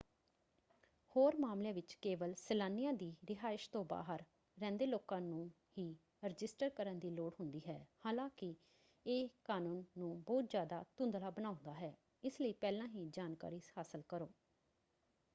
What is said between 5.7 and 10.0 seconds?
ਹੀ register ਕਰਨ ਦੀ ਲੋੜ ਹੁੰਦੀ ਹੈ। ਹਾਲਾਂਕਿ ਇਹ ਕਾਨੂੰਨ